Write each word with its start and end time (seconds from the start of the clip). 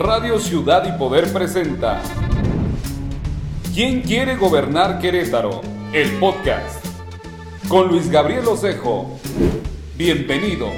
Radio 0.00 0.38
Ciudad 0.38 0.82
y 0.88 0.98
Poder 0.98 1.30
presenta 1.30 2.00
¿Quién 3.74 4.00
quiere 4.00 4.34
gobernar 4.34 4.98
Querétaro? 4.98 5.60
El 5.92 6.08
podcast 6.12 6.82
con 7.68 7.88
Luis 7.88 8.10
Gabriel 8.10 8.48
Osejo. 8.48 9.20
Bienvenidos. 9.98 10.72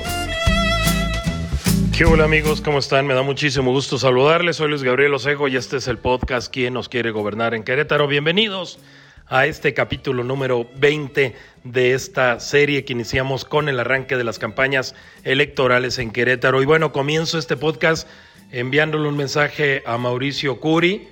¿Qué 1.96 2.04
hola 2.04 2.24
amigos? 2.24 2.60
¿Cómo 2.62 2.80
están? 2.80 3.06
Me 3.06 3.14
da 3.14 3.22
muchísimo 3.22 3.70
gusto 3.70 3.96
saludarles. 3.96 4.56
Soy 4.56 4.70
Luis 4.70 4.82
Gabriel 4.82 5.14
Osejo 5.14 5.46
y 5.46 5.54
este 5.54 5.76
es 5.76 5.86
el 5.86 5.98
podcast 5.98 6.52
¿Quién 6.52 6.74
nos 6.74 6.88
quiere 6.88 7.12
gobernar 7.12 7.54
en 7.54 7.62
Querétaro? 7.62 8.08
Bienvenidos 8.08 8.80
a 9.28 9.46
este 9.46 9.72
capítulo 9.72 10.24
número 10.24 10.68
20 10.78 11.36
de 11.62 11.94
esta 11.94 12.40
serie 12.40 12.84
que 12.84 12.92
iniciamos 12.92 13.44
con 13.44 13.68
el 13.68 13.78
arranque 13.78 14.16
de 14.16 14.24
las 14.24 14.40
campañas 14.40 14.96
electorales 15.22 16.00
en 16.00 16.10
Querétaro. 16.10 16.60
Y 16.60 16.64
bueno, 16.66 16.90
comienzo 16.90 17.38
este 17.38 17.56
podcast 17.56 18.08
enviándole 18.52 19.08
un 19.08 19.16
mensaje 19.16 19.82
a 19.86 19.96
Mauricio 19.98 20.60
Curi 20.60 21.08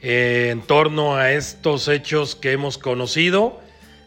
eh, 0.00 0.50
en 0.52 0.62
torno 0.62 1.16
a 1.16 1.32
estos 1.32 1.88
hechos 1.88 2.36
que 2.36 2.52
hemos 2.52 2.78
conocido. 2.78 3.60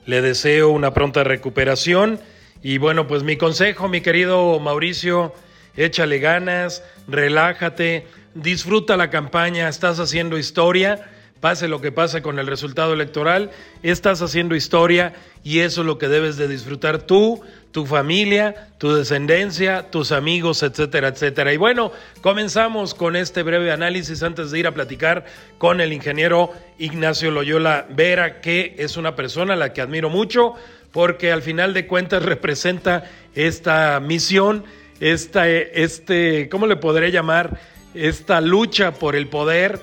Le 0.06 0.22
deseo 0.22 0.70
una 0.70 0.94
pronta 0.94 1.24
recuperación. 1.24 2.20
Y 2.64 2.78
bueno, 2.78 3.08
pues 3.08 3.24
mi 3.24 3.36
consejo, 3.36 3.90
mi 3.90 4.02
querido 4.02 4.60
Mauricio, 4.60 5.34
échale 5.76 6.20
ganas, 6.20 6.84
relájate, 7.08 8.08
disfruta 8.34 8.98
la 8.98 9.10
campaña, 9.10 9.68
estás 9.68 10.00
haciendo 10.00 10.38
historia 10.38 11.10
pase 11.42 11.68
lo 11.68 11.82
que 11.82 11.92
pase 11.92 12.22
con 12.22 12.40
el 12.40 12.48
resultado 12.48 12.94
electoral, 12.94 13.52
estás 13.84 14.22
haciendo 14.22 14.56
historia 14.56 15.14
y 15.44 15.60
eso 15.60 15.82
es 15.82 15.88
lo 15.88 15.98
que 15.98 16.08
debes 16.08 16.38
de 16.38 16.48
disfrutar 16.48 17.02
tú, 17.02 17.42
tu 17.72 17.86
familia, 17.86 18.70
tu 18.78 18.94
descendencia, 18.94 19.90
tus 19.90 20.12
amigos, 20.12 20.62
etcétera, 20.62 21.10
etcétera. 21.10 21.52
Y 21.52 21.58
bueno, 21.58 21.92
comenzamos 22.22 22.94
con 22.94 23.16
este 23.16 23.44
breve 23.44 23.72
análisis 23.72 24.22
antes 24.24 24.52
de 24.52 24.60
ir 24.60 24.68
a 24.68 24.74
platicar 24.74 25.26
con 25.58 25.82
el 25.82 25.92
ingeniero 25.92 26.54
Ignacio 26.78 27.32
Loyola 27.32 27.88
Vera, 27.90 28.40
que 28.40 28.76
es 28.78 28.96
una 28.96 29.16
persona 29.16 29.54
a 29.54 29.58
la 29.58 29.74
que 29.74 29.82
admiro 29.82 30.10
mucho 30.10 30.56
porque 30.92 31.32
al 31.32 31.42
final 31.42 31.74
de 31.74 31.88
cuentas 31.88 32.24
representa 32.24 33.10
esta 33.34 34.00
misión, 34.00 34.64
esta, 35.00 35.50
este, 35.50 36.50
¿cómo 36.50 36.68
le 36.68 36.76
podré 36.76 37.12
llamar? 37.12 37.60
Esta 37.94 38.40
lucha 38.40 38.94
por 38.94 39.16
el 39.16 39.28
poder, 39.28 39.80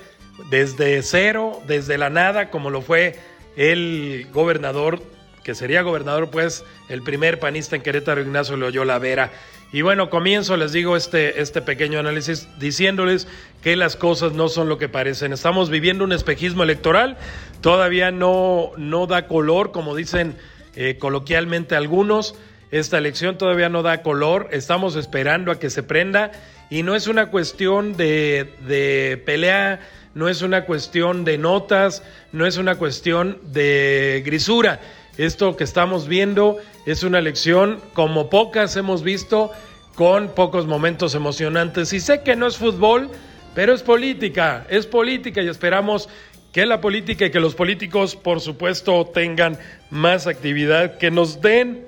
desde 0.49 1.01
cero, 1.03 1.61
desde 1.67 1.97
la 1.97 2.09
nada, 2.09 2.49
como 2.49 2.69
lo 2.69 2.81
fue 2.81 3.17
el 3.55 4.27
gobernador, 4.31 5.01
que 5.43 5.55
sería 5.55 5.81
gobernador, 5.81 6.29
pues, 6.29 6.63
el 6.89 7.01
primer 7.01 7.39
panista 7.39 7.75
en 7.75 7.81
Querétaro, 7.81 8.21
Ignacio 8.21 8.55
Loyola 8.57 8.99
Vera. 8.99 9.31
Y 9.71 9.83
bueno, 9.83 10.09
comienzo, 10.09 10.57
les 10.57 10.71
digo, 10.71 10.97
este, 10.97 11.41
este 11.41 11.61
pequeño 11.61 11.99
análisis 11.99 12.47
diciéndoles 12.57 13.27
que 13.61 13.75
las 13.75 13.95
cosas 13.95 14.33
no 14.33 14.49
son 14.49 14.67
lo 14.67 14.79
que 14.79 14.89
parecen. 14.89 15.31
Estamos 15.31 15.69
viviendo 15.69 16.03
un 16.03 16.11
espejismo 16.11 16.63
electoral, 16.63 17.17
todavía 17.61 18.09
no, 18.09 18.71
no 18.77 19.05
da 19.05 19.27
color, 19.27 19.71
como 19.71 19.95
dicen 19.95 20.35
eh, 20.75 20.97
coloquialmente 20.97 21.75
algunos. 21.75 22.35
Esta 22.71 22.97
elección 22.97 23.37
todavía 23.37 23.69
no 23.69 23.83
da 23.83 24.01
color, 24.01 24.47
estamos 24.51 24.95
esperando 24.95 25.51
a 25.51 25.59
que 25.59 25.69
se 25.69 25.83
prenda 25.83 26.31
y 26.69 26.83
no 26.83 26.95
es 26.95 27.07
una 27.07 27.27
cuestión 27.27 27.95
de, 27.97 28.53
de 28.67 29.21
pelea 29.25 29.79
no 30.19 30.27
es 30.27 30.41
una 30.41 30.65
cuestión 30.65 31.23
de 31.23 31.37
notas, 31.37 32.03
no 32.33 32.45
es 32.45 32.57
una 32.57 32.75
cuestión 32.75 33.37
de 33.53 34.21
grisura. 34.25 34.81
Esto 35.17 35.55
que 35.55 35.63
estamos 35.63 36.09
viendo 36.09 36.57
es 36.85 37.03
una 37.03 37.19
elección 37.19 37.79
como 37.93 38.29
pocas 38.29 38.75
hemos 38.75 39.01
visto, 39.01 39.49
con 39.95 40.35
pocos 40.35 40.67
momentos 40.67 41.15
emocionantes. 41.15 41.93
Y 41.93 42.01
sé 42.01 42.21
que 42.21 42.35
no 42.35 42.47
es 42.47 42.57
fútbol, 42.57 43.09
pero 43.55 43.73
es 43.73 43.81
política, 43.81 44.67
es 44.69 44.85
política 44.87 45.41
y 45.41 45.47
esperamos 45.47 46.09
que 46.51 46.65
la 46.65 46.81
política 46.81 47.27
y 47.27 47.31
que 47.31 47.39
los 47.39 47.55
políticos, 47.55 48.17
por 48.17 48.41
supuesto, 48.41 49.05
tengan 49.13 49.57
más 49.89 50.27
actividad, 50.27 50.97
que 50.97 51.11
nos 51.11 51.39
den 51.39 51.85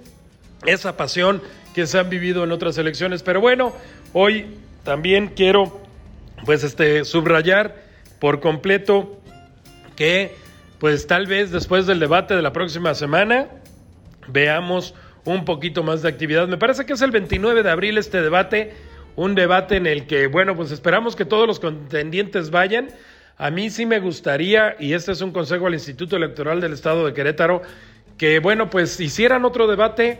esa 0.65 0.95
pasión 0.95 1.41
que 1.75 1.85
se 1.85 1.99
han 1.99 2.09
vivido 2.09 2.45
en 2.45 2.53
otras 2.53 2.77
elecciones. 2.77 3.23
Pero 3.23 3.41
bueno, 3.41 3.73
hoy 4.13 4.45
también 4.85 5.33
quiero 5.35 5.81
pues 6.45 6.63
este 6.63 7.03
subrayar 7.03 7.80
por 8.21 8.39
completo 8.39 9.19
que 9.97 10.35
pues 10.79 11.07
tal 11.07 11.25
vez 11.25 11.51
después 11.51 11.87
del 11.87 11.99
debate 11.99 12.35
de 12.35 12.43
la 12.43 12.53
próxima 12.53 12.93
semana 12.93 13.47
veamos 14.27 14.93
un 15.25 15.43
poquito 15.43 15.83
más 15.83 16.03
de 16.03 16.09
actividad. 16.09 16.47
Me 16.47 16.57
parece 16.57 16.85
que 16.85 16.93
es 16.93 17.01
el 17.01 17.09
29 17.09 17.63
de 17.63 17.69
abril 17.71 17.97
este 17.97 18.21
debate, 18.21 18.73
un 19.15 19.33
debate 19.33 19.75
en 19.75 19.87
el 19.87 20.05
que, 20.05 20.27
bueno, 20.27 20.55
pues 20.55 20.71
esperamos 20.71 21.15
que 21.15 21.25
todos 21.25 21.47
los 21.47 21.59
contendientes 21.59 22.51
vayan. 22.51 22.89
A 23.37 23.49
mí 23.49 23.71
sí 23.71 23.87
me 23.87 23.99
gustaría, 23.99 24.75
y 24.79 24.93
este 24.93 25.11
es 25.11 25.21
un 25.21 25.31
consejo 25.31 25.65
al 25.65 25.73
Instituto 25.73 26.15
Electoral 26.15 26.61
del 26.61 26.73
Estado 26.73 27.05
de 27.05 27.13
Querétaro, 27.13 27.63
que, 28.17 28.39
bueno, 28.39 28.69
pues 28.69 28.99
hicieran 28.99 29.45
otro 29.45 29.65
debate 29.65 30.19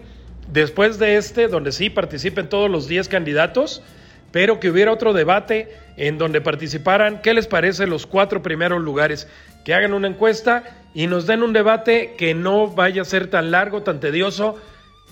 después 0.52 0.98
de 0.98 1.18
este, 1.18 1.48
donde 1.48 1.72
sí 1.72 1.92
participen 1.92 2.50
todos 2.50 2.70
los 2.70 2.88
10 2.88 3.08
candidatos 3.10 3.84
pero 4.32 4.60
que 4.60 4.70
hubiera 4.70 4.92
otro 4.92 5.14
debate 5.14 5.76
en 5.98 6.18
donde 6.18 6.42
participaran, 6.42 7.22
¿qué 7.22 7.34
les 7.34 7.48
parece 7.48 7.88
los 7.88 8.06
cuatro 8.06 8.42
primeros 8.42 8.82
lugares? 8.82 9.28
Que 9.66 9.74
hagan 9.74 9.94
una 9.94 10.08
encuesta 10.08 10.64
y 10.94 11.08
nos 11.08 11.28
den 11.28 11.44
un 11.44 11.54
debate 11.54 12.16
que 12.18 12.34
no 12.34 12.68
vaya 12.68 13.02
a 13.02 13.06
ser 13.06 13.30
tan 13.30 13.52
largo, 13.52 13.84
tan 13.84 14.00
tedioso, 14.00 14.60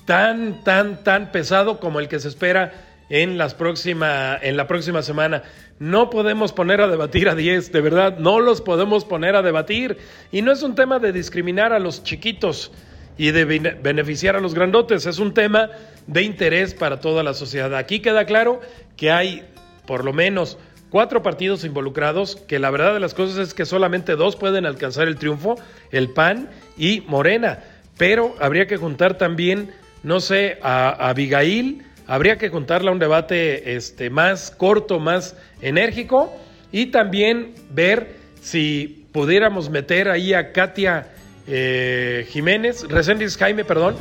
tan, 0.04 0.64
tan, 0.64 1.04
tan 1.04 1.32
pesado 1.32 1.80
como 1.80 2.00
el 2.00 2.08
que 2.08 2.18
se 2.18 2.28
espera 2.28 2.72
en, 3.08 3.38
las 3.38 3.54
próxima, 3.54 4.38
en 4.40 4.56
la 4.56 4.66
próxima 4.66 5.02
semana. 5.02 5.42
No 5.78 6.10
podemos 6.10 6.52
poner 6.52 6.80
a 6.80 6.88
debatir 6.88 7.28
a 7.28 7.34
10, 7.34 7.72
de 7.72 7.80
verdad, 7.80 8.18
no 8.18 8.40
los 8.40 8.60
podemos 8.60 9.04
poner 9.04 9.36
a 9.36 9.42
debatir. 9.42 9.98
Y 10.32 10.42
no 10.42 10.52
es 10.52 10.62
un 10.62 10.74
tema 10.74 10.98
de 10.98 11.12
discriminar 11.12 11.72
a 11.72 11.78
los 11.78 12.02
chiquitos 12.02 12.72
y 13.16 13.30
de 13.32 13.44
beneficiar 13.44 14.36
a 14.36 14.40
los 14.40 14.54
grandotes, 14.54 15.06
es 15.06 15.18
un 15.18 15.34
tema 15.34 15.70
de 16.06 16.22
interés 16.22 16.74
para 16.74 17.00
toda 17.00 17.22
la 17.22 17.34
sociedad. 17.34 17.74
Aquí 17.76 18.00
queda 18.00 18.24
claro 18.24 18.60
que 18.96 19.10
hay 19.10 19.44
por 19.86 20.04
lo 20.04 20.12
menos 20.12 20.58
cuatro 20.90 21.22
partidos 21.22 21.64
involucrados, 21.64 22.36
que 22.36 22.58
la 22.58 22.70
verdad 22.70 22.94
de 22.94 23.00
las 23.00 23.14
cosas 23.14 23.38
es 23.38 23.54
que 23.54 23.64
solamente 23.64 24.16
dos 24.16 24.36
pueden 24.36 24.66
alcanzar 24.66 25.08
el 25.08 25.16
triunfo, 25.16 25.56
el 25.90 26.10
PAN 26.10 26.50
y 26.76 27.02
Morena, 27.06 27.60
pero 27.96 28.34
habría 28.40 28.66
que 28.66 28.76
juntar 28.76 29.16
también, 29.16 29.70
no 30.02 30.20
sé, 30.20 30.58
a, 30.62 31.08
Abigail, 31.08 31.82
habría 32.06 32.38
que 32.38 32.48
juntarla 32.48 32.90
a 32.90 32.92
un 32.94 32.98
debate 32.98 33.76
este, 33.76 34.10
más 34.10 34.50
corto, 34.50 34.98
más 34.98 35.36
enérgico, 35.60 36.32
y 36.72 36.86
también 36.86 37.54
ver 37.70 38.16
si 38.40 39.06
pudiéramos 39.12 39.70
meter 39.70 40.08
ahí 40.08 40.34
a 40.34 40.52
Katia 40.52 41.08
eh, 41.50 42.26
Jiménez, 42.30 42.86
Reséndiz 42.88 43.36
Jaime, 43.36 43.64
perdón, 43.64 43.96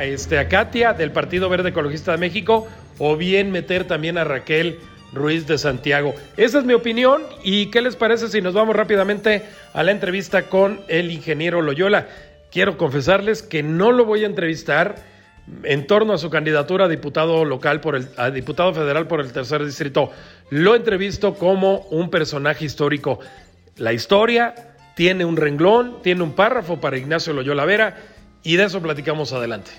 este, 0.00 0.38
a 0.38 0.48
Katia 0.48 0.92
del 0.92 1.12
Partido 1.12 1.48
Verde 1.48 1.68
Ecologista 1.70 2.12
de 2.12 2.18
México, 2.18 2.66
o 2.98 3.16
bien 3.16 3.52
meter 3.52 3.84
también 3.84 4.18
a 4.18 4.24
Raquel 4.24 4.78
Ruiz 5.12 5.46
de 5.46 5.58
Santiago. 5.58 6.14
Esa 6.36 6.58
es 6.58 6.64
mi 6.64 6.74
opinión 6.74 7.22
y 7.42 7.66
¿qué 7.66 7.80
les 7.80 7.96
parece 7.96 8.28
si 8.28 8.40
nos 8.40 8.54
vamos 8.54 8.76
rápidamente 8.76 9.44
a 9.72 9.82
la 9.82 9.92
entrevista 9.92 10.42
con 10.42 10.80
el 10.88 11.10
ingeniero 11.10 11.62
Loyola? 11.62 12.08
Quiero 12.50 12.76
confesarles 12.76 13.42
que 13.42 13.62
no 13.62 13.92
lo 13.92 14.04
voy 14.04 14.24
a 14.24 14.26
entrevistar 14.26 14.96
en 15.64 15.86
torno 15.86 16.12
a 16.12 16.18
su 16.18 16.30
candidatura 16.30 16.84
a 16.84 16.88
diputado 16.88 17.44
local 17.44 17.80
por 17.80 17.96
el 17.96 18.08
a 18.16 18.30
diputado 18.30 18.72
federal 18.74 19.06
por 19.06 19.20
el 19.20 19.32
tercer 19.32 19.64
distrito. 19.64 20.10
Lo 20.50 20.74
entrevisto 20.74 21.34
como 21.34 21.86
un 21.90 22.10
personaje 22.10 22.64
histórico. 22.64 23.20
La 23.76 23.92
historia 23.92 24.69
tiene 24.94 25.24
un 25.24 25.36
renglón, 25.36 26.02
tiene 26.02 26.22
un 26.22 26.32
párrafo 26.32 26.80
para 26.80 26.98
Ignacio 26.98 27.32
Loyola 27.32 27.64
Vera 27.64 27.96
y 28.42 28.56
de 28.56 28.64
eso 28.64 28.80
platicamos 28.80 29.32
adelante. 29.32 29.70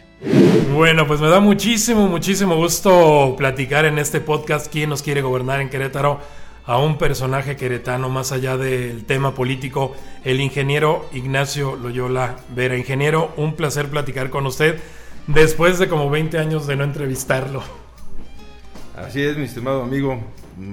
Bueno, 0.73 1.07
pues 1.07 1.19
me 1.19 1.27
da 1.27 1.39
muchísimo, 1.39 2.07
muchísimo 2.07 2.55
gusto 2.55 3.35
platicar 3.37 3.85
en 3.85 3.97
este 3.97 4.21
podcast 4.21 4.71
quién 4.71 4.89
nos 4.89 5.01
quiere 5.01 5.21
gobernar 5.21 5.61
en 5.61 5.69
Querétaro 5.69 6.19
a 6.65 6.77
un 6.77 6.97
personaje 6.97 7.55
queretano 7.55 8.09
más 8.09 8.31
allá 8.31 8.55
del 8.55 9.03
tema 9.05 9.33
político, 9.33 9.95
el 10.23 10.39
ingeniero 10.39 11.09
Ignacio 11.11 11.75
Loyola 11.75 12.37
Vera. 12.55 12.77
Ingeniero, 12.77 13.33
un 13.35 13.55
placer 13.55 13.89
platicar 13.89 14.29
con 14.29 14.45
usted 14.45 14.79
después 15.27 15.79
de 15.79 15.89
como 15.89 16.09
20 16.09 16.37
años 16.37 16.67
de 16.67 16.75
no 16.75 16.83
entrevistarlo. 16.83 17.63
Así 18.95 19.21
es, 19.21 19.37
mi 19.37 19.43
estimado 19.43 19.81
amigo. 19.81 20.21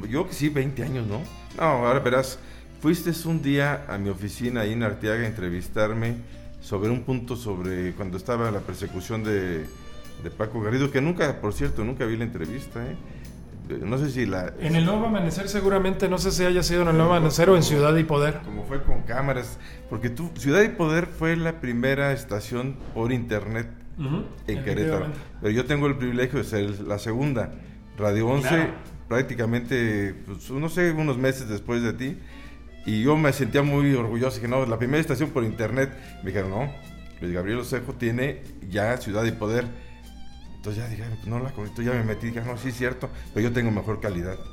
Yo 0.08 0.26
que 0.26 0.34
sí, 0.34 0.50
20 0.50 0.82
años, 0.82 1.06
¿no? 1.06 1.23
No, 1.56 1.87
ahora 1.87 2.00
verás, 2.00 2.38
fuiste 2.81 3.13
un 3.27 3.43
día 3.43 3.85
a 3.89 3.99
mi 3.99 4.09
oficina 4.09 4.63
ahí 4.63 4.73
en 4.73 4.83
Arteaga 4.83 5.23
a 5.23 5.27
entrevistarme 5.27 6.17
sobre 6.61 6.91
un 6.91 7.03
punto 7.03 7.37
sobre 7.37 7.93
cuando 7.93 8.17
estaba 8.17 8.51
la 8.51 8.61
persecución 8.61 9.25
de, 9.25 9.67
Paco 10.37 10.61
Garrido, 10.61 10.91
que 10.91 11.01
nunca, 11.01 11.41
por 11.41 11.53
cierto, 11.53 11.85
nunca 11.85 12.05
vi 12.05 12.17
la 12.17 12.25
entrevista, 12.25 12.85
¿eh? 12.85 12.97
No 13.83 13.99
sé 13.99 14.11
si 14.11 14.25
la... 14.25 14.55
En 14.61 14.77
el 14.77 14.87
Nuevo 14.87 15.07
Amanecer 15.07 15.49
seguramente, 15.49 16.09
no 16.09 16.17
sé 16.17 16.33
si 16.33 16.43
haya 16.43 16.63
sido 16.63 16.83
en 16.83 16.89
el 16.89 16.97
Nuevo 16.97 17.13
Amanecer 17.13 17.51
o 17.51 17.57
en 17.57 17.63
Ciudad 17.63 17.95
y 17.97 18.05
Poder. 18.05 18.41
Como 18.43 18.65
fue 18.65 18.83
con 18.83 19.03
cámaras, 19.03 19.59
porque 19.91 20.09
tú, 20.09 20.31
Ciudad 20.39 20.63
y 20.63 20.71
Poder 20.71 21.07
fue 21.07 21.37
la 21.37 21.61
primera 21.61 22.13
estación 22.13 22.77
por 22.95 23.13
internet 23.13 23.69
en 24.47 24.65
Querétaro. 24.65 25.09
Pero 25.43 25.53
yo 25.53 25.67
tengo 25.67 25.87
el 25.87 25.97
privilegio 25.97 26.39
de 26.39 26.45
ser 26.45 26.81
la 26.81 26.99
segunda. 26.99 27.53
Radio 27.99 28.29
11 28.29 28.69
prácticamente, 29.09 30.15
pues, 30.27 30.51
no 30.51 30.69
sé, 30.69 30.93
unos 30.93 31.17
meses 31.17 31.49
después 31.49 31.83
de 31.83 31.93
ti. 31.95 32.19
Y 32.87 33.03
yo 33.03 33.17
me 33.17 33.33
sentía 33.33 33.63
muy 33.63 33.95
orgulloso. 33.95 34.37
Dije, 34.37 34.49
no, 34.49 34.65
la 34.65 34.79
primera 34.79 35.01
estación 35.01 35.31
por 35.31 35.45
internet. 35.45 35.91
Me 36.23 36.31
dijeron, 36.31 36.51
no, 36.51 36.73
Luis 37.21 37.33
Gabriel 37.33 37.59
Osejo 37.59 37.95
tiene 37.95 38.43
ya 38.69 38.97
Ciudad 38.97 39.25
y 39.25 39.33
Poder. 39.33 39.67
Entonces 40.57 40.83
ya 40.83 40.89
dije, 40.89 41.05
pues 41.17 41.27
no 41.27 41.39
la 41.39 41.51
conecto, 41.51 41.83
ya 41.83 41.93
me 41.93 42.05
metí. 42.05 42.29
Dije, 42.29 42.41
no, 42.41 42.57
sí 42.57 42.69
es 42.69 42.77
cierto, 42.77 43.11
pero 43.35 43.49
yo 43.49 43.53
tengo 43.53 43.71
mejor 43.71 44.01
calidad. 44.01 44.39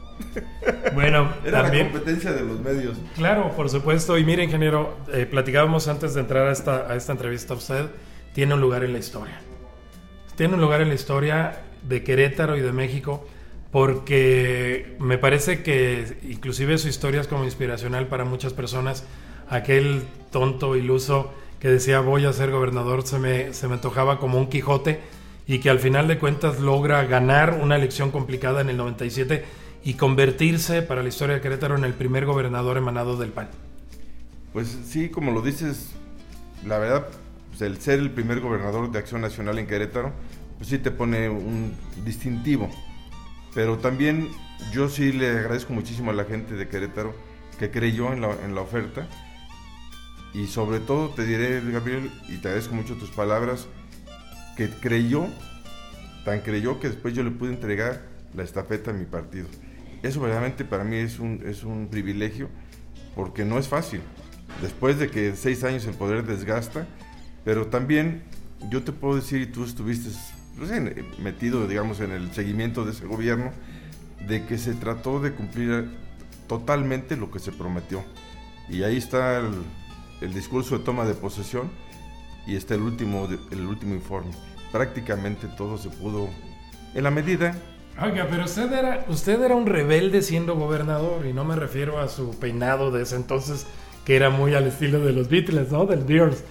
Bueno, 0.93 1.33
Era 1.45 1.63
la 1.63 1.77
competencia 1.77 2.31
de 2.31 2.41
los 2.41 2.59
medios. 2.61 2.97
Claro, 3.15 3.51
por 3.51 3.69
supuesto. 3.69 4.17
Y 4.17 4.23
mire, 4.23 4.43
ingeniero, 4.43 4.97
eh, 5.11 5.25
platicábamos 5.25 5.89
antes 5.89 6.13
de 6.13 6.21
entrar 6.21 6.47
a 6.47 6.51
esta, 6.53 6.89
a 6.89 6.95
esta 6.95 7.11
entrevista. 7.11 7.53
Usted 7.53 7.87
tiene 8.33 8.53
un 8.53 8.61
lugar 8.61 8.83
en 8.83 8.93
la 8.93 8.99
historia. 8.99 9.41
Tiene 10.35 10.53
un 10.53 10.61
lugar 10.61 10.81
en 10.81 10.89
la 10.89 10.95
historia 10.95 11.63
de 11.83 12.03
Querétaro 12.03 12.55
y 12.55 12.61
de 12.61 12.71
México 12.71 13.27
porque 13.75 14.95
me 14.99 15.17
parece 15.17 15.61
que 15.61 16.17
inclusive 16.23 16.77
su 16.77 16.87
historia 16.87 17.19
es 17.19 17.27
como 17.27 17.43
inspiracional 17.43 18.07
para 18.07 18.23
muchas 18.23 18.53
personas. 18.53 19.03
Aquel 19.49 20.03
tonto 20.31 20.77
iluso 20.77 21.33
que 21.59 21.67
decía 21.67 21.99
voy 21.99 22.23
a 22.23 22.31
ser 22.31 22.51
gobernador 22.51 23.05
se 23.05 23.19
me, 23.19 23.53
se 23.53 23.67
me 23.67 23.73
antojaba 23.73 24.17
como 24.17 24.39
un 24.39 24.47
Quijote 24.47 25.01
y 25.45 25.59
que 25.59 25.69
al 25.69 25.79
final 25.79 26.07
de 26.07 26.17
cuentas 26.19 26.61
logra 26.61 27.03
ganar 27.03 27.59
una 27.61 27.75
elección 27.75 28.11
complicada 28.11 28.61
en 28.61 28.69
el 28.69 28.77
97 28.77 29.43
y 29.83 29.95
convertirse 29.95 30.81
para 30.81 31.03
la 31.03 31.09
historia 31.09 31.35
de 31.35 31.41
Querétaro 31.41 31.75
en 31.75 31.83
el 31.83 31.95
primer 31.95 32.25
gobernador 32.25 32.77
emanado 32.77 33.17
del 33.17 33.31
PAN. 33.31 33.49
Pues 34.53 34.69
sí, 34.85 35.09
como 35.09 35.33
lo 35.33 35.41
dices, 35.41 35.89
la 36.65 36.77
verdad, 36.77 37.09
pues 37.49 37.61
el 37.61 37.81
ser 37.81 37.99
el 37.99 38.11
primer 38.11 38.39
gobernador 38.39 38.89
de 38.89 38.99
Acción 38.99 39.19
Nacional 39.19 39.59
en 39.59 39.67
Querétaro, 39.67 40.13
pues 40.59 40.69
sí 40.69 40.77
te 40.77 40.91
pone 40.91 41.27
un 41.27 41.73
distintivo. 42.05 42.69
Pero 43.55 43.77
también 43.77 44.29
yo 44.71 44.89
sí 44.89 45.13
le 45.13 45.29
agradezco 45.29 45.73
muchísimo 45.73 46.11
a 46.11 46.13
la 46.13 46.25
gente 46.25 46.53
de 46.55 46.67
Querétaro 46.67 47.15
que 47.57 47.71
creyó 47.71 48.13
en 48.13 48.21
la, 48.21 48.31
en 48.43 48.53
la 48.53 48.61
oferta. 48.61 49.07
Y 50.33 50.47
sobre 50.47 50.81
todo 50.81 51.09
te 51.09 51.25
diré, 51.25 51.61
Gabriel, 51.71 52.11
y 52.27 52.37
te 52.37 52.49
agradezco 52.49 52.75
mucho 52.75 52.95
tus 52.95 53.09
palabras, 53.09 53.67
que 54.57 54.69
creyó, 54.69 55.27
tan 56.25 56.41
creyó 56.41 56.79
que 56.81 56.89
después 56.89 57.13
yo 57.13 57.23
le 57.23 57.31
pude 57.31 57.51
entregar 57.51 58.03
la 58.35 58.43
estafeta 58.43 58.91
a 58.91 58.93
mi 58.93 59.05
partido. 59.05 59.47
Eso 60.03 60.19
verdaderamente 60.19 60.65
para 60.65 60.83
mí 60.83 60.97
es 60.97 61.19
un, 61.19 61.41
es 61.45 61.63
un 61.63 61.87
privilegio, 61.87 62.49
porque 63.15 63.45
no 63.45 63.57
es 63.57 63.69
fácil. 63.69 64.01
Después 64.61 64.99
de 64.99 65.09
que 65.09 65.35
seis 65.37 65.63
años 65.63 65.85
el 65.85 65.93
poder 65.95 66.25
desgasta, 66.25 66.85
pero 67.45 67.67
también 67.67 68.23
yo 68.69 68.83
te 68.83 68.91
puedo 68.91 69.15
decir, 69.15 69.41
y 69.41 69.45
tú 69.45 69.63
estuviste 69.63 70.09
pues, 70.57 70.71
metido, 71.19 71.67
digamos, 71.67 71.99
en 71.99 72.11
el 72.11 72.31
seguimiento 72.31 72.85
de 72.85 72.91
ese 72.91 73.05
gobierno, 73.05 73.51
de 74.27 74.45
que 74.45 74.57
se 74.57 74.73
trató 74.73 75.19
de 75.19 75.33
cumplir 75.33 75.89
totalmente 76.47 77.15
lo 77.15 77.31
que 77.31 77.39
se 77.39 77.51
prometió. 77.51 78.03
Y 78.69 78.83
ahí 78.83 78.97
está 78.97 79.39
el, 79.39 80.33
discurso 80.33 80.77
de 80.77 80.83
toma 80.83 81.05
de 81.05 81.13
posesión 81.13 81.69
y 82.47 82.55
está 82.55 82.75
el 82.75 82.81
último, 82.81 83.27
el 83.51 83.65
último 83.65 83.93
informe. 83.93 84.31
Prácticamente 84.71 85.47
todo 85.57 85.77
se 85.77 85.89
pudo, 85.89 86.29
en 86.93 87.03
la 87.03 87.11
medida... 87.11 87.55
Oiga, 88.01 88.27
pero 88.29 88.43
usted 88.43 88.73
era, 88.73 89.05
usted 89.07 89.41
era 89.41 89.55
un 89.55 89.65
rebelde 89.65 90.21
siendo 90.21 90.55
gobernador 90.55 91.25
y 91.25 91.31
no 91.31 91.45
me 91.45 91.55
refiero 91.55 91.99
a 91.99 92.09
su 92.09 92.37
peinado 92.37 92.91
de 92.91 93.03
ese 93.03 93.15
entonces 93.15 93.65
que 94.03 94.17
era 94.17 94.29
muy 94.29 94.53
al 94.53 94.67
estilo 94.67 94.99
de 94.99 95.13
los 95.13 95.29
Beatles, 95.29 95.71
¿no? 95.71 95.85
Del 95.85 96.03
Bears. 96.03 96.43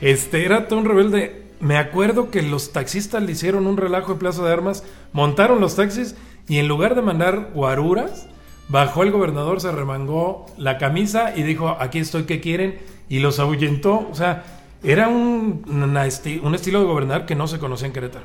Este 0.00 0.44
era 0.44 0.66
todo 0.66 0.80
un 0.80 0.86
rebelde 0.86 1.49
me 1.60 1.76
acuerdo 1.76 2.30
que 2.30 2.42
los 2.42 2.72
taxistas 2.72 3.22
le 3.22 3.32
hicieron 3.32 3.66
un 3.66 3.76
relajo 3.76 4.12
en 4.12 4.18
Plaza 4.18 4.42
de 4.42 4.52
Armas, 4.52 4.82
montaron 5.12 5.60
los 5.60 5.76
taxis 5.76 6.16
y 6.48 6.58
en 6.58 6.68
lugar 6.68 6.94
de 6.94 7.02
mandar 7.02 7.50
guaruras, 7.54 8.28
bajó 8.68 9.02
el 9.02 9.10
gobernador, 9.12 9.60
se 9.60 9.70
remangó 9.70 10.46
la 10.56 10.78
camisa 10.78 11.36
y 11.36 11.42
dijo, 11.42 11.76
aquí 11.78 11.98
estoy, 11.98 12.24
¿qué 12.24 12.40
quieren? 12.40 12.78
Y 13.08 13.18
los 13.18 13.38
ahuyentó. 13.38 14.08
O 14.10 14.14
sea, 14.14 14.44
era 14.82 15.08
un, 15.08 15.62
un 15.68 16.54
estilo 16.54 16.80
de 16.80 16.86
gobernar 16.86 17.26
que 17.26 17.34
no 17.34 17.46
se 17.46 17.58
conocía 17.58 17.86
en 17.86 17.92
Querétaro. 17.92 18.24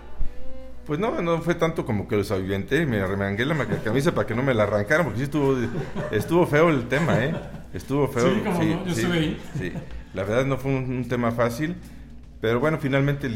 Pues 0.85 0.99
no, 0.99 1.19
no 1.21 1.41
fue 1.41 1.55
tanto 1.55 1.83
como 1.83 2.07
que 2.07 2.15
los 2.15 2.29
ahuyenté 2.31 2.83
y 2.83 2.85
me 2.85 3.05
remangué 3.05 3.43
la 3.43 3.55
camisa 3.83 4.13
para 4.13 4.27
que 4.27 4.35
no 4.35 4.43
me 4.43 4.53
la 4.53 4.63
arrancaran, 4.63 5.03
porque 5.05 5.17
sí 5.17 5.23
estuvo, 5.25 5.57
estuvo 6.11 6.45
feo 6.45 6.69
el 6.69 6.87
tema, 6.87 7.17
¿eh? 7.23 7.33
Estuvo 7.73 8.07
feo. 8.07 8.31
Sí, 8.31 8.41
como 8.43 8.63
no, 8.63 8.85
yo 8.85 8.91
estuve 8.91 9.17
ahí. 9.17 9.41
Sí, 9.57 9.73
la 10.13 10.23
verdad 10.23 10.45
no 10.45 10.57
fue 10.57 10.71
un 10.71 11.07
tema 11.07 11.31
fácil. 11.31 11.75
Pero 12.45 12.59
bueno, 12.59 12.77
finalmente 12.77 13.27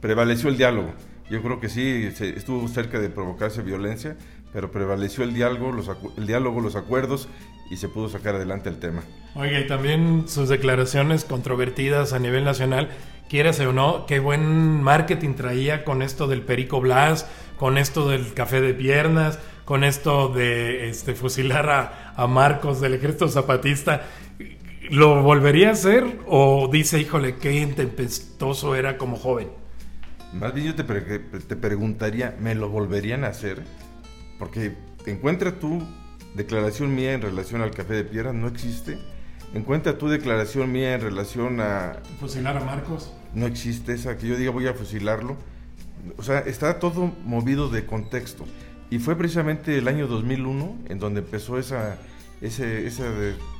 prevaleció 0.00 0.48
el 0.48 0.56
diálogo. 0.56 0.94
Yo 1.30 1.40
creo 1.42 1.60
que 1.60 1.68
sí, 1.68 2.10
estuvo 2.34 2.66
cerca 2.66 2.98
de 2.98 3.08
provocarse 3.08 3.62
violencia, 3.62 4.16
pero 4.52 4.72
prevaleció 4.72 5.22
el 5.22 5.32
diálogo, 5.32 5.70
los, 5.70 5.88
el 6.16 6.26
diálogo, 6.26 6.60
los 6.60 6.74
acuerdos 6.74 7.28
y 7.70 7.76
se 7.76 7.88
pudo 7.88 8.08
sacar 8.08 8.34
adelante 8.34 8.68
el 8.68 8.80
tema. 8.80 9.04
Oiga, 9.36 9.60
y 9.60 9.68
también 9.68 10.24
sus 10.26 10.48
declaraciones 10.48 11.24
controvertidas 11.24 12.12
a 12.12 12.18
nivel 12.18 12.42
nacional, 12.42 12.88
quieras 13.30 13.60
o 13.60 13.72
no, 13.72 14.06
qué 14.06 14.18
buen 14.18 14.82
marketing 14.82 15.34
traía 15.34 15.84
con 15.84 16.02
esto 16.02 16.26
del 16.26 16.42
Perico 16.42 16.80
Blas, 16.80 17.28
con 17.58 17.78
esto 17.78 18.08
del 18.08 18.34
café 18.34 18.60
de 18.60 18.74
piernas, 18.74 19.38
con 19.64 19.84
esto 19.84 20.30
de 20.30 20.88
este, 20.88 21.14
fusilar 21.14 21.70
a, 21.70 22.12
a 22.16 22.26
Marcos 22.26 22.80
del 22.80 22.94
ejército 22.94 23.28
zapatista. 23.28 24.02
¿Lo 24.90 25.22
volvería 25.22 25.68
a 25.68 25.72
hacer 25.72 26.18
o 26.26 26.68
dice, 26.70 27.00
híjole, 27.00 27.36
qué 27.36 27.52
intempestoso 27.52 28.74
era 28.74 28.98
como 28.98 29.16
joven? 29.16 29.48
Más 30.32 30.52
bien 30.54 30.66
yo 30.68 30.74
te, 30.74 30.84
te 30.84 31.56
preguntaría, 31.56 32.36
¿me 32.40 32.54
lo 32.54 32.68
volverían 32.68 33.24
a 33.24 33.28
hacer? 33.28 33.62
Porque 34.38 34.74
encuentra 35.06 35.58
tu 35.58 35.82
declaración 36.34 36.94
mía 36.94 37.12
en 37.12 37.22
relación 37.22 37.60
al 37.60 37.70
café 37.70 37.94
de 37.94 38.04
piedra, 38.04 38.32
no 38.32 38.48
existe. 38.48 38.98
Encuentra 39.54 39.98
tu 39.98 40.08
declaración 40.08 40.72
mía 40.72 40.94
en 40.94 41.00
relación 41.02 41.60
a... 41.60 41.98
Fusilar 42.18 42.56
a 42.56 42.60
Marcos. 42.64 43.12
No 43.34 43.46
existe 43.46 43.92
esa, 43.92 44.16
que 44.16 44.26
yo 44.26 44.36
diga 44.36 44.50
voy 44.50 44.66
a 44.66 44.74
fusilarlo. 44.74 45.36
O 46.16 46.22
sea, 46.22 46.40
está 46.40 46.78
todo 46.78 47.12
movido 47.24 47.68
de 47.68 47.84
contexto. 47.84 48.46
Y 48.90 48.98
fue 48.98 49.16
precisamente 49.16 49.76
el 49.78 49.88
año 49.88 50.06
2001 50.06 50.76
en 50.88 50.98
donde 50.98 51.20
empezó 51.20 51.58
esa 51.58 51.98
ese, 52.42 52.86
esa 52.86 53.04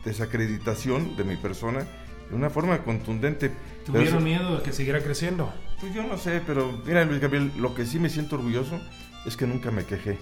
desacreditación 0.05 1.17
de 1.17 1.25
mi 1.25 1.37
persona 1.37 1.87
de 2.29 2.37
una 2.37 2.50
forma 2.50 2.82
contundente. 2.82 3.50
¿Tuvieron 3.84 4.25
miedo 4.25 4.58
de 4.58 4.62
que 4.62 4.73
siguiera 4.73 5.00
creciendo? 5.00 5.52
Pues 5.81 5.94
yo 5.94 6.02
no 6.02 6.19
sé, 6.19 6.43
pero 6.46 6.81
mira 6.84 7.05
Luis 7.05 7.20
Gabriel, 7.20 7.52
lo 7.56 7.75
que 7.75 7.87
sí 7.87 7.99
me 7.99 8.08
siento 8.08 8.37
orgulloso 8.37 8.81
es 9.25 9.37
que 9.37 9.46
nunca 9.46 9.70
me 9.70 9.84
quejé. 9.84 10.19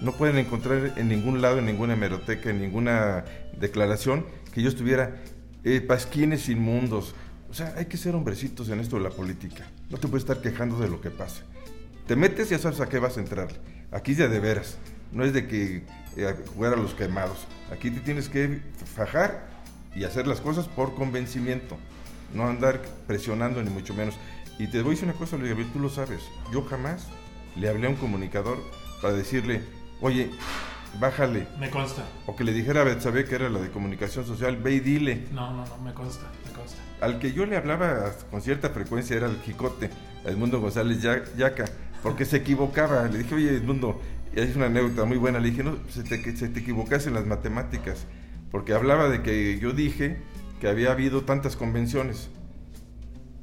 No 0.00 0.12
pueden 0.12 0.38
encontrar 0.38 0.92
en 0.96 1.08
ningún 1.08 1.42
lado, 1.42 1.58
en 1.58 1.66
ninguna 1.66 1.94
hemeroteca, 1.94 2.50
en 2.50 2.60
ninguna 2.60 3.24
declaración 3.58 4.26
que 4.52 4.62
yo 4.62 4.68
estuviera 4.68 5.16
eh, 5.64 5.80
pasquines 5.80 6.48
inmundos. 6.48 7.14
O 7.50 7.54
sea, 7.54 7.74
hay 7.76 7.86
que 7.86 7.96
ser 7.96 8.14
hombrecitos 8.14 8.68
en 8.68 8.80
esto 8.80 8.96
de 8.96 9.02
la 9.02 9.10
política. 9.10 9.66
No 9.90 9.98
te 9.98 10.06
puedes 10.06 10.22
estar 10.22 10.40
quejando 10.40 10.78
de 10.78 10.88
lo 10.88 11.00
que 11.00 11.10
pasa. 11.10 11.42
Te 12.06 12.14
metes 12.14 12.48
y 12.48 12.50
ya 12.50 12.58
sabes 12.58 12.80
a 12.80 12.88
qué 12.88 12.98
vas 12.98 13.16
a 13.16 13.20
entrar. 13.20 13.48
Aquí 13.90 14.12
es 14.12 14.18
de 14.18 14.40
veras. 14.40 14.78
No 15.12 15.24
es 15.24 15.32
de 15.32 15.46
que 15.46 15.84
eh, 16.16 16.34
jugar 16.54 16.74
a 16.74 16.76
los 16.76 16.94
quemados. 16.94 17.46
Aquí 17.72 17.90
te 17.90 18.00
tienes 18.00 18.28
que 18.28 18.60
fajar 18.94 19.46
y 19.94 20.04
hacer 20.04 20.26
las 20.26 20.40
cosas 20.40 20.68
por 20.68 20.94
convencimiento, 20.94 21.76
no 22.34 22.48
andar 22.48 22.80
presionando 23.06 23.62
ni 23.62 23.70
mucho 23.70 23.94
menos. 23.94 24.14
Y 24.58 24.66
te 24.66 24.82
voy 24.82 24.90
a 24.90 24.94
decir 24.94 25.08
una 25.08 25.18
cosa, 25.18 25.36
Luis 25.36 25.50
Gabriel, 25.50 25.72
tú 25.72 25.78
lo 25.78 25.88
sabes, 25.88 26.20
yo 26.52 26.62
jamás 26.64 27.06
le 27.56 27.68
hablé 27.68 27.86
a 27.86 27.90
un 27.90 27.96
comunicador 27.96 28.58
para 29.00 29.14
decirle, 29.14 29.62
oye, 30.00 30.30
bájale. 30.98 31.46
Me 31.58 31.70
consta. 31.70 32.02
O 32.26 32.34
que 32.34 32.44
le 32.44 32.52
dijera 32.52 32.80
a 32.80 32.84
Betsabe, 32.84 33.24
que 33.24 33.34
era 33.34 33.48
la 33.48 33.60
de 33.60 33.70
comunicación 33.70 34.26
social, 34.26 34.56
ve 34.56 34.74
y 34.74 34.80
dile. 34.80 35.26
No, 35.32 35.52
no, 35.52 35.64
no, 35.64 35.78
me 35.78 35.92
consta, 35.92 36.26
me 36.46 36.52
consta. 36.52 36.78
Al 37.00 37.18
que 37.18 37.32
yo 37.32 37.46
le 37.46 37.56
hablaba 37.56 38.12
con 38.30 38.42
cierta 38.42 38.70
frecuencia 38.70 39.16
era 39.16 39.26
el 39.26 39.40
Jicote, 39.40 39.90
Edmundo 40.24 40.60
González 40.60 41.00
Yaca, 41.02 41.66
porque 42.02 42.24
se 42.24 42.38
equivocaba. 42.38 43.06
Le 43.08 43.18
dije, 43.18 43.34
oye, 43.34 43.56
Edmundo, 43.56 44.00
es 44.34 44.56
una 44.56 44.66
anécdota 44.66 45.04
muy 45.04 45.16
buena, 45.16 45.40
le 45.40 45.50
dije, 45.50 45.62
no, 45.62 45.76
se 45.88 46.02
te, 46.02 46.36
se 46.36 46.48
te 46.48 46.60
equivocase 46.60 47.08
en 47.08 47.14
las 47.14 47.26
matemáticas, 47.26 48.06
porque 48.50 48.74
hablaba 48.74 49.08
de 49.08 49.22
que 49.22 49.58
yo 49.58 49.72
dije 49.72 50.18
que 50.60 50.68
había 50.68 50.92
habido 50.92 51.22
tantas 51.22 51.56
convenciones 51.56 52.30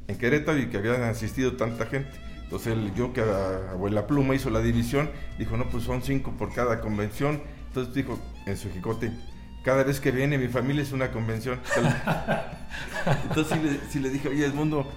en 0.08 0.18
Querétaro 0.18 0.60
y 0.60 0.68
que 0.68 0.78
habían 0.78 1.04
asistido 1.04 1.56
tanta 1.56 1.86
gente. 1.86 2.12
Entonces 2.44 2.74
él, 2.74 2.94
yo 2.96 3.12
que 3.12 3.22
Abuela 3.22 4.06
Pluma 4.06 4.36
hizo 4.36 4.50
la 4.50 4.60
división, 4.60 5.10
dijo, 5.40 5.58
no, 5.58 5.68
pues 5.70 5.84
son 5.84 6.04
cinco 6.04 6.32
por 6.38 6.54
cada 6.54 6.80
convención. 6.80 7.42
Entonces 7.68 7.94
dijo 7.94 8.20
en 8.46 8.56
su 8.56 8.70
jicote, 8.70 9.12
cada 9.64 9.84
vez 9.84 10.00
que 10.00 10.12
viene 10.12 10.38
mi 10.38 10.48
familia 10.48 10.84
es 10.84 10.92
una 10.92 11.12
convención. 11.12 11.60
Entonces 13.30 13.58
si 13.90 14.00
le, 14.00 14.08
le 14.08 14.14
dije, 14.14 14.30
oye, 14.30 14.48
mundo 14.50 14.88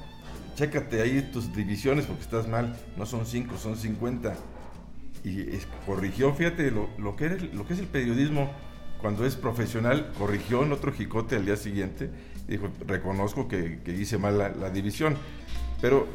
chécate 0.57 1.01
ahí 1.01 1.31
tus 1.33 1.55
divisiones 1.55 2.05
porque 2.07 2.23
estás 2.23 2.49
mal, 2.49 2.77
no 2.97 3.07
son 3.07 3.25
cinco, 3.25 3.57
son 3.57 3.77
cincuenta 3.77 4.35
y 5.25 5.59
corrigió, 5.87 6.33
fíjate, 6.33 6.71
lo, 6.71 7.17
que 7.17 7.29
lo 7.53 7.67
que 7.67 7.75
es 7.75 7.81
el 7.81 7.87
periodismo 7.87 8.51
cuando 9.01 9.25
es 9.25 9.37
profesional, 9.37 10.13
corrigió 10.19 10.63
en 10.63 10.73
otro 10.73 10.93
jicote 10.93 11.37
al 11.37 11.45
día 11.45 11.57
siguiente, 11.57 12.11
dijo, 12.47 12.69
reconozco 12.87 13.49
que, 13.49 13.79
hice 13.87 14.19
mal 14.19 14.39
la, 14.39 14.71
división, 14.71 15.17
pero 15.81 16.07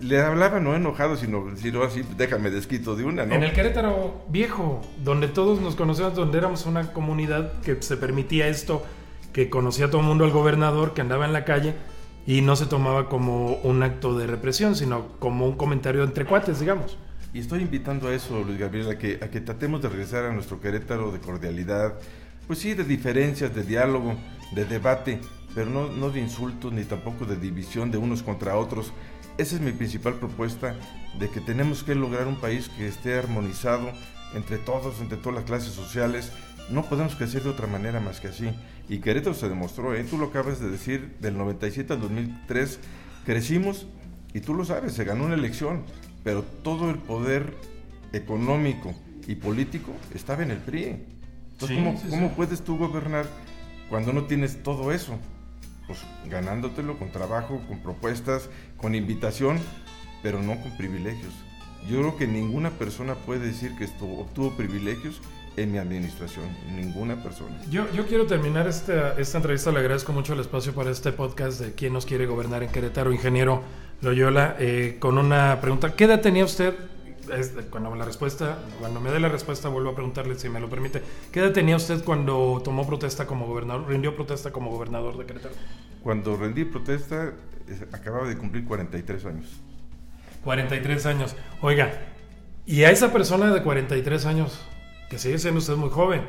le 0.00 0.20
hablaba 0.20 0.60
no 0.60 0.74
enojado, 0.74 1.16
sino, 1.16 1.56
sino 1.56 1.82
así, 1.82 2.02
déjame 2.16 2.50
desquito 2.50 2.96
de 2.96 3.04
una, 3.04 3.24
¿no? 3.24 3.34
En 3.34 3.42
el 3.42 3.52
Querétaro 3.52 4.24
viejo, 4.28 4.82
donde 5.02 5.28
todos 5.28 5.60
nos 5.60 5.76
conocíamos, 5.76 6.14
donde 6.14 6.38
éramos 6.38 6.66
una 6.66 6.92
comunidad 6.92 7.60
que 7.60 7.80
se 7.80 7.96
permitía 7.96 8.48
esto, 8.48 8.84
que 9.32 9.48
conocía 9.48 9.86
a 9.86 9.90
todo 9.90 10.00
el 10.00 10.06
mundo 10.06 10.24
al 10.24 10.32
gobernador, 10.32 10.94
que 10.94 11.00
andaba 11.00 11.24
en 11.26 11.32
la 11.32 11.44
calle 11.44 11.74
y 12.26 12.40
no 12.40 12.56
se 12.56 12.66
tomaba 12.66 13.08
como 13.08 13.54
un 13.62 13.82
acto 13.82 14.18
de 14.18 14.26
represión, 14.26 14.74
sino 14.74 15.08
como 15.20 15.46
un 15.46 15.56
comentario 15.56 16.02
entre 16.02 16.24
cuates, 16.24 16.58
digamos. 16.58 16.98
Y 17.32 17.40
estoy 17.40 17.60
invitando 17.60 18.08
a 18.08 18.14
eso, 18.14 18.42
Luis 18.42 18.58
Gabriel, 18.58 18.88
a 18.88 18.98
que, 18.98 19.18
a 19.22 19.28
que 19.28 19.40
tratemos 19.40 19.82
de 19.82 19.88
regresar 19.88 20.24
a 20.24 20.32
nuestro 20.32 20.60
Querétaro 20.60 21.12
de 21.12 21.18
cordialidad, 21.18 21.94
pues 22.46 22.60
sí, 22.60 22.74
de 22.74 22.84
diferencias, 22.84 23.54
de 23.54 23.62
diálogo, 23.62 24.14
de 24.54 24.64
debate, 24.64 25.20
pero 25.54 25.68
no, 25.68 25.88
no 25.88 26.10
de 26.10 26.20
insultos 26.20 26.72
ni 26.72 26.84
tampoco 26.84 27.24
de 27.24 27.36
división 27.36 27.90
de 27.90 27.98
unos 27.98 28.22
contra 28.22 28.56
otros. 28.56 28.92
Esa 29.38 29.56
es 29.56 29.60
mi 29.60 29.72
principal 29.72 30.14
propuesta, 30.14 30.74
de 31.18 31.28
que 31.28 31.40
tenemos 31.40 31.82
que 31.82 31.94
lograr 31.94 32.26
un 32.26 32.36
país 32.36 32.70
que 32.70 32.86
esté 32.86 33.18
armonizado 33.18 33.90
entre 34.34 34.58
todos, 34.58 35.00
entre 35.00 35.18
todas 35.18 35.36
las 35.36 35.44
clases 35.44 35.72
sociales. 35.72 36.32
No 36.70 36.84
podemos 36.84 37.16
crecer 37.16 37.42
de 37.42 37.50
otra 37.50 37.66
manera 37.66 38.00
más 38.00 38.20
que 38.20 38.28
así. 38.28 38.48
Y 38.88 38.98
Querétaro 38.98 39.34
se 39.34 39.48
demostró, 39.48 39.94
¿eh? 39.94 40.04
tú 40.08 40.16
lo 40.16 40.26
acabas 40.26 40.60
de 40.60 40.70
decir, 40.70 41.16
del 41.20 41.36
97 41.36 41.92
al 41.92 42.00
2003 42.00 42.78
crecimos 43.26 43.86
y 44.32 44.40
tú 44.40 44.54
lo 44.54 44.64
sabes, 44.64 44.92
se 44.92 45.04
ganó 45.04 45.24
una 45.24 45.34
elección, 45.34 45.82
pero 46.26 46.42
todo 46.42 46.90
el 46.90 46.98
poder 46.98 47.54
económico 48.12 48.92
y 49.28 49.36
político 49.36 49.92
estaba 50.12 50.42
en 50.42 50.50
el 50.50 50.58
PRI. 50.58 50.96
Entonces, 51.52 51.78
¿cómo, 51.78 52.02
¿cómo 52.10 52.32
puedes 52.32 52.64
tú 52.64 52.76
gobernar 52.76 53.26
cuando 53.88 54.12
no 54.12 54.24
tienes 54.24 54.60
todo 54.64 54.90
eso? 54.90 55.20
Pues 55.86 56.00
ganándotelo 56.28 56.98
con 56.98 57.12
trabajo, 57.12 57.62
con 57.68 57.78
propuestas, 57.78 58.50
con 58.76 58.96
invitación, 58.96 59.60
pero 60.20 60.42
no 60.42 60.60
con 60.60 60.76
privilegios. 60.76 61.32
Yo 61.88 62.00
creo 62.00 62.16
que 62.16 62.26
ninguna 62.26 62.70
persona 62.70 63.14
puede 63.14 63.46
decir 63.46 63.76
que 63.76 63.84
esto, 63.84 64.04
obtuvo 64.04 64.50
privilegios 64.56 65.20
en 65.56 65.70
mi 65.70 65.78
administración, 65.78 66.46
ninguna 66.74 67.22
persona. 67.22 67.56
Yo, 67.70 67.88
yo 67.92 68.04
quiero 68.08 68.26
terminar 68.26 68.66
esta, 68.66 69.12
esta 69.12 69.38
entrevista, 69.38 69.70
le 69.70 69.78
agradezco 69.78 70.12
mucho 70.12 70.32
el 70.32 70.40
espacio 70.40 70.74
para 70.74 70.90
este 70.90 71.12
podcast 71.12 71.60
de 71.60 71.74
quién 71.74 71.92
nos 71.92 72.04
quiere 72.04 72.26
gobernar 72.26 72.64
en 72.64 72.70
Querétaro, 72.70 73.12
ingeniero 73.12 73.62
Loyola, 74.02 74.56
eh, 74.58 74.96
con 74.98 75.18
una 75.18 75.60
pregunta. 75.60 75.94
¿Qué 75.94 76.04
edad 76.04 76.20
tenía 76.20 76.44
usted? 76.44 76.74
cuando 77.70 77.92
la 77.96 78.04
respuesta, 78.04 78.58
cuando 78.78 79.00
me 79.00 79.10
dé 79.10 79.18
la 79.18 79.28
respuesta 79.28 79.68
vuelvo 79.68 79.90
a 79.90 79.94
preguntarle 79.94 80.38
si 80.38 80.48
me 80.48 80.60
lo 80.60 80.70
permite. 80.70 81.02
¿Qué 81.32 81.40
edad 81.40 81.50
tenía 81.50 81.74
usted 81.74 82.04
cuando 82.04 82.60
tomó 82.62 82.86
protesta 82.86 83.26
como 83.26 83.46
gobernador, 83.46 83.88
rindió 83.88 84.14
protesta 84.14 84.52
como 84.52 84.70
gobernador 84.70 85.18
de 85.18 85.26
Querétaro? 85.26 85.54
Cuando 86.04 86.36
rendí 86.36 86.64
protesta 86.64 87.32
acababa 87.92 88.28
de 88.28 88.38
cumplir 88.38 88.64
43 88.64 89.24
años. 89.26 89.60
43 90.44 91.06
años. 91.06 91.36
Oiga, 91.60 91.92
y 92.64 92.84
a 92.84 92.90
esa 92.90 93.12
persona 93.12 93.52
de 93.52 93.62
43 93.62 94.26
años, 94.26 94.60
que 95.10 95.18
sigue 95.18 95.38
siendo 95.38 95.58
usted 95.58 95.74
muy 95.74 95.90
joven, 95.90 96.22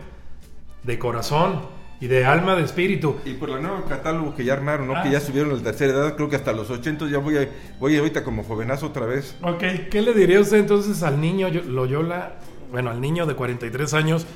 de 0.84 0.98
corazón 0.98 1.77
y 2.00 2.08
de 2.08 2.25
alma, 2.25 2.56
de 2.56 2.63
espíritu. 2.63 3.18
Y 3.25 3.34
por 3.34 3.50
el 3.50 3.62
nuevo 3.62 3.84
catálogo 3.86 4.36
que 4.36 4.44
ya 4.44 4.54
armaron, 4.54 4.88
¿no? 4.88 4.94
que 4.94 5.10
ah, 5.10 5.13
ya 5.13 5.20
subieron 5.20 5.51
a 5.51 5.56
la 5.56 5.63
tercera 5.63 5.94
edad, 5.94 6.16
creo 6.16 6.30
que 6.30 6.36
hasta 6.36 6.54
los 6.54 6.70
80 6.70 7.08
ya 7.08 7.18
voy, 7.18 7.38
a, 7.38 7.50
voy 7.80 7.98
ahorita 7.98 8.24
como 8.24 8.44
jovenazo 8.44 8.88
otra 8.88 9.06
vez. 9.06 9.36
Ok, 9.42 9.63
¿qué 9.89 10.01
le 10.01 10.13
diría 10.13 10.39
usted 10.39 10.58
entonces 10.58 11.01
al 11.04 11.20
niño 11.20 11.50
Loyola, 11.50 12.36
bueno, 12.72 12.92
al 12.92 13.01
niño 13.01 13.25
de 13.25 13.36
43 13.36 13.94
años 13.94 14.27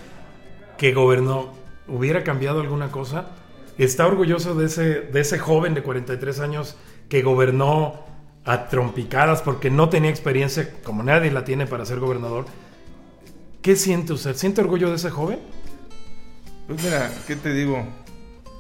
que 0.77 0.93
gobernó? 0.93 1.53
¿Hubiera 1.87 2.23
cambiado 2.23 2.61
alguna 2.61 2.89
cosa? 2.89 3.27
¿Está 3.77 4.07
orgulloso 4.07 4.55
de 4.55 4.65
ese, 4.65 5.01
de 5.01 5.19
ese 5.19 5.37
joven 5.37 5.73
de 5.73 5.83
43 5.83 6.39
años 6.39 6.77
que 7.09 7.21
gobernó 7.21 8.05
a 8.43 8.69
trompicadas 8.69 9.41
porque 9.43 9.69
no 9.69 9.89
tenía 9.89 10.09
experiencia, 10.09 10.73
como 10.83 11.03
nadie 11.03 11.31
la 11.31 11.43
tiene 11.43 11.67
para 11.67 11.85
ser 11.85 11.99
gobernador? 11.99 12.45
¿Qué 13.61 13.75
siente 13.75 14.13
usted? 14.13 14.35
¿Siente 14.35 14.61
orgullo 14.61 14.89
de 14.89 14.95
ese 14.95 15.11
joven? 15.11 15.39
Pues 16.71 16.85
mira, 16.85 17.11
¿qué 17.27 17.35
te 17.35 17.53
digo? 17.53 17.85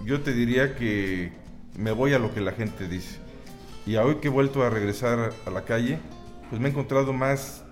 Yo 0.03 0.19
te 0.19 0.33
diría 0.33 0.75
que 0.75 1.31
me 1.77 1.93
voy 1.93 2.13
a 2.13 2.19
lo 2.19 2.33
que 2.33 2.41
la 2.41 2.51
gente 2.51 2.89
dice. 2.89 3.19
Y 3.85 3.95
hoy 3.95 4.15
que 4.15 4.27
he 4.27 4.29
vuelto 4.29 4.63
a 4.63 4.69
regresar 4.69 5.31
a 5.45 5.49
la 5.49 5.63
calle, 5.63 5.97
pues 6.49 6.59
me 6.61 6.67
he 6.67 6.71
encontrado 6.71 7.13
más 7.13 7.63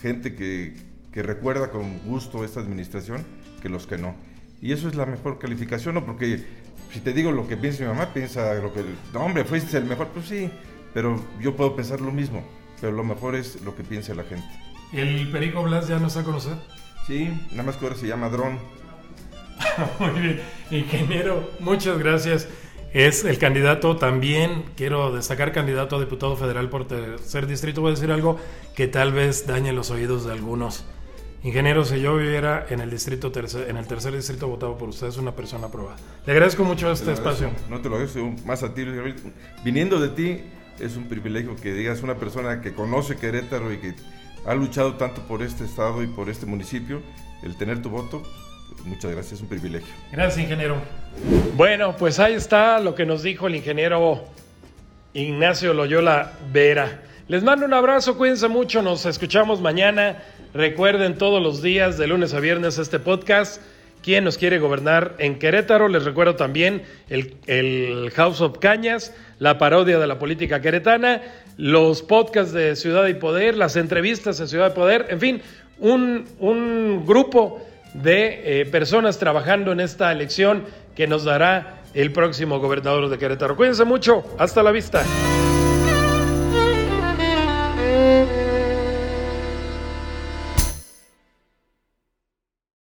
gente 0.00 0.36
que, 0.36 0.76
que 1.10 1.24
recuerda 1.24 1.72
con 1.72 1.98
gusto 2.06 2.44
esta 2.44 2.60
administración 2.60 3.24
que 3.60 3.68
los 3.68 3.88
que 3.88 3.98
no. 3.98 4.14
Y 4.60 4.70
eso 4.70 4.86
es 4.86 4.94
la 4.94 5.04
mejor 5.04 5.40
calificación, 5.40 5.96
¿no? 5.96 6.06
Porque 6.06 6.46
si 6.92 7.00
te 7.00 7.12
digo 7.12 7.32
lo 7.32 7.48
que 7.48 7.56
piensa 7.56 7.82
mi 7.82 7.88
mamá, 7.88 8.14
piensa 8.14 8.54
lo 8.54 8.72
que... 8.72 8.84
No, 9.12 9.24
hombre, 9.24 9.44
fuiste 9.44 9.78
el 9.78 9.86
mejor, 9.86 10.10
pues 10.14 10.26
sí, 10.26 10.48
pero 10.94 11.20
yo 11.40 11.56
puedo 11.56 11.74
pensar 11.74 12.00
lo 12.00 12.12
mismo. 12.12 12.44
Pero 12.80 12.92
lo 12.92 13.02
mejor 13.02 13.34
es 13.34 13.60
lo 13.62 13.74
que 13.74 13.82
piensa 13.82 14.14
la 14.14 14.22
gente. 14.22 14.46
¿El 14.92 15.28
Perico 15.32 15.60
Blas 15.64 15.88
ya 15.88 15.98
no 15.98 16.06
está 16.06 16.20
a 16.20 16.24
conocer? 16.24 16.54
Sí, 17.08 17.36
nada 17.50 17.64
más 17.64 17.76
que 17.76 17.84
ahora 17.84 17.96
se 17.96 18.06
llama 18.06 18.28
Dron. 18.28 18.60
Muy 19.98 20.20
bien, 20.20 20.40
ingeniero, 20.70 21.50
muchas 21.60 21.98
gracias. 21.98 22.48
Es 22.92 23.24
el 23.24 23.38
candidato 23.38 23.96
también, 23.96 24.64
quiero 24.76 25.12
destacar 25.12 25.52
candidato 25.52 25.96
a 25.96 26.00
diputado 26.00 26.36
federal 26.36 26.68
por 26.68 26.86
tercer 26.86 27.46
distrito. 27.46 27.80
Voy 27.80 27.92
a 27.92 27.94
decir 27.94 28.12
algo 28.12 28.38
que 28.74 28.86
tal 28.86 29.12
vez 29.12 29.46
dañe 29.46 29.72
los 29.72 29.90
oídos 29.90 30.26
de 30.26 30.32
algunos. 30.32 30.84
Ingeniero, 31.42 31.84
si 31.84 32.00
yo 32.00 32.16
viviera 32.16 32.66
en 32.68 32.80
el 32.80 32.90
distrito 32.90 33.32
tercer, 33.32 33.68
en 33.70 33.76
el 33.78 33.86
tercer 33.86 34.14
distrito 34.14 34.46
votado 34.46 34.76
por 34.76 34.90
usted, 34.90 35.08
es 35.08 35.16
una 35.16 35.34
persona 35.34 35.68
aprobada. 35.68 35.96
Le 36.26 36.32
agradezco 36.32 36.64
mucho 36.64 36.92
este 36.92 37.12
espacio. 37.12 37.50
No 37.70 37.80
te 37.80 37.88
lo 37.88 37.96
agradezco 37.96 38.32
más 38.44 38.62
a 38.62 38.74
ti, 38.74 38.84
viniendo 39.64 39.98
de 39.98 40.08
ti, 40.10 40.40
es 40.78 40.96
un 40.96 41.08
privilegio 41.08 41.56
que 41.56 41.72
digas 41.72 42.02
una 42.02 42.16
persona 42.16 42.60
que 42.60 42.74
conoce 42.74 43.16
Querétaro 43.16 43.72
y 43.72 43.78
que 43.78 43.94
ha 44.46 44.54
luchado 44.54 44.94
tanto 44.94 45.22
por 45.22 45.42
este 45.42 45.64
estado 45.64 46.02
y 46.02 46.06
por 46.06 46.28
este 46.28 46.46
municipio, 46.46 47.00
el 47.42 47.56
tener 47.56 47.80
tu 47.82 47.90
voto, 47.90 48.22
muchas 48.84 49.10
gracias, 49.10 49.34
es 49.34 49.40
un 49.40 49.48
privilegio. 49.48 49.88
Gracias, 50.10 50.38
ingeniero. 50.42 50.76
Bueno, 51.56 51.96
pues 51.96 52.18
ahí 52.18 52.34
está 52.34 52.80
lo 52.80 52.94
que 52.94 53.06
nos 53.06 53.22
dijo 53.22 53.46
el 53.46 53.54
ingeniero 53.54 54.24
Ignacio 55.14 55.74
Loyola 55.74 56.32
Vera. 56.52 57.02
Les 57.28 57.42
mando 57.42 57.66
un 57.66 57.74
abrazo, 57.74 58.16
cuídense 58.16 58.48
mucho, 58.48 58.82
nos 58.82 59.06
escuchamos 59.06 59.60
mañana. 59.60 60.22
Recuerden 60.54 61.16
todos 61.16 61.42
los 61.42 61.62
días, 61.62 61.96
de 61.98 62.06
lunes 62.06 62.34
a 62.34 62.40
viernes, 62.40 62.78
este 62.78 62.98
podcast. 62.98 63.62
¿Quién 64.02 64.24
nos 64.24 64.36
quiere 64.36 64.58
gobernar 64.58 65.14
en 65.18 65.38
Querétaro? 65.38 65.88
Les 65.88 66.04
recuerdo 66.04 66.34
también 66.34 66.82
el, 67.08 67.36
el 67.46 68.10
House 68.16 68.40
of 68.40 68.58
Cañas, 68.58 69.14
la 69.38 69.58
parodia 69.58 69.98
de 69.98 70.06
la 70.06 70.18
política 70.18 70.60
queretana, 70.60 71.22
los 71.56 72.02
podcasts 72.02 72.52
de 72.52 72.74
Ciudad 72.74 73.06
y 73.06 73.14
Poder, 73.14 73.56
las 73.56 73.76
entrevistas 73.76 74.40
en 74.40 74.48
Ciudad 74.48 74.72
y 74.72 74.74
Poder, 74.74 75.06
en 75.10 75.20
fin, 75.20 75.42
un, 75.78 76.26
un 76.40 77.04
grupo 77.06 77.64
de 77.94 78.60
eh, 78.60 78.66
personas 78.66 79.18
trabajando 79.18 79.72
en 79.72 79.80
esta 79.80 80.10
elección 80.12 80.64
que 80.94 81.06
nos 81.06 81.24
dará 81.24 81.82
el 81.94 82.12
próximo 82.12 82.58
gobernador 82.58 83.08
de 83.08 83.18
Querétaro. 83.18 83.56
Cuídense 83.56 83.84
mucho, 83.84 84.24
hasta 84.38 84.62
la 84.62 84.70
vista. 84.70 85.04